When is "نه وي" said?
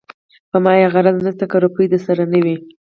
2.33-2.55